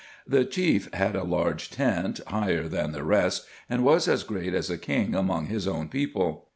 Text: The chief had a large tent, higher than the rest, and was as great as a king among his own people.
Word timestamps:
The 0.25 0.45
chief 0.45 0.91
had 0.93 1.15
a 1.15 1.23
large 1.23 1.69
tent, 1.69 2.21
higher 2.25 2.67
than 2.67 2.91
the 2.91 3.03
rest, 3.03 3.45
and 3.69 3.83
was 3.85 4.07
as 4.07 4.23
great 4.23 4.55
as 4.55 4.71
a 4.71 4.77
king 4.79 5.13
among 5.13 5.45
his 5.45 5.67
own 5.67 5.89
people. 5.89 6.47